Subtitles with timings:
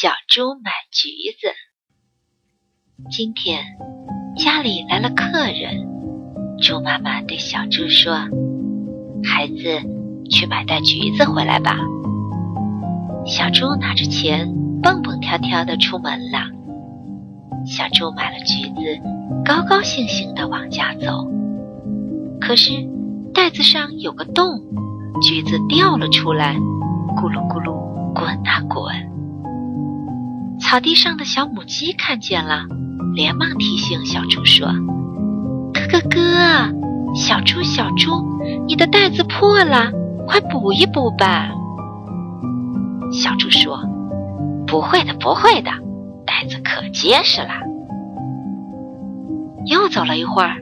[0.00, 1.08] 小猪买橘
[1.40, 1.48] 子。
[3.10, 3.64] 今天
[4.36, 5.88] 家里来了客人，
[6.62, 8.14] 猪妈妈对小猪说
[9.26, 9.82] ：“孩子，
[10.30, 11.76] 去买袋橘子回来吧。”
[13.26, 16.46] 小猪拿着钱，蹦蹦跳跳的出门了。
[17.66, 19.00] 小猪买了橘子，
[19.44, 21.26] 高高兴兴的往家走。
[22.40, 22.70] 可是
[23.34, 24.62] 袋子上有个洞，
[25.22, 26.54] 橘子掉了出来，
[27.16, 29.17] 咕噜咕噜滚啊滚。
[30.68, 32.64] 草地上的小母鸡看见了，
[33.14, 34.68] 连忙提醒小猪说
[35.72, 38.10] ：“咯咯咯，小猪小猪，
[38.66, 39.90] 你的袋子破了，
[40.26, 41.48] 快补一补吧。”
[43.10, 43.80] 小猪说
[44.68, 45.70] ：“不会的，不会的，
[46.26, 47.48] 袋子可结实了。”
[49.64, 50.58] 又走了一会儿，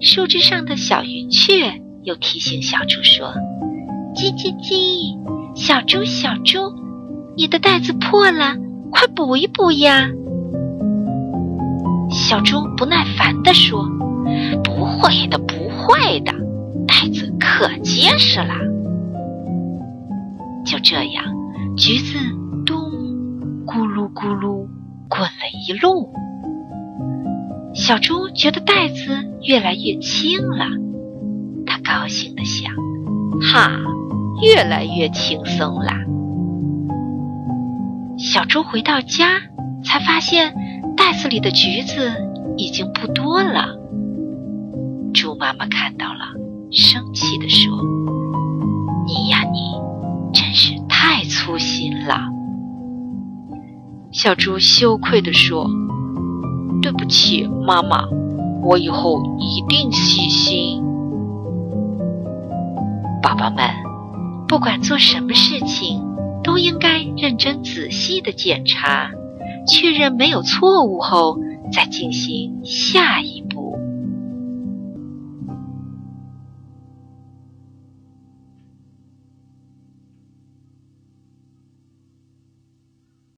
[0.00, 3.34] 树枝上的小云雀又提醒小猪说
[4.14, 5.18] ：“叽叽叽，
[5.56, 6.60] 小猪小猪，
[7.36, 8.54] 你的袋子破了。”
[8.92, 10.08] 快补一补呀！
[12.10, 13.88] 小猪不耐烦地说
[14.62, 16.32] ：“不会的，不会的，
[16.86, 18.54] 袋子可结实了。”
[20.64, 21.24] 就这样，
[21.76, 22.18] 橘子
[22.66, 22.78] 咚
[23.66, 24.66] 咕噜咕噜
[25.08, 26.12] 滚了一路。
[27.74, 30.66] 小猪觉得袋子越来越轻了，
[31.66, 32.72] 它高兴地想
[33.40, 33.72] ：“哈，
[34.42, 35.94] 越来越轻松啦！”
[38.22, 39.40] 小猪回到家，
[39.84, 40.54] 才发现
[40.96, 42.12] 袋子里的橘子
[42.56, 43.76] 已经不多了。
[45.12, 46.20] 猪妈妈看到了，
[46.70, 47.76] 生气地说
[49.08, 49.72] ：“你呀，你
[50.32, 52.16] 真是太粗心了。”
[54.12, 55.68] 小猪羞愧地说
[56.80, 58.04] ：“对不起，妈妈，
[58.62, 60.80] 我以后一定细心。”
[63.20, 63.68] 宝宝们，
[64.46, 66.11] 不管做什么事情。
[66.52, 69.10] 都应该认真仔细的检查，
[69.66, 71.38] 确认没有错误后，
[71.72, 73.78] 再进行下一步。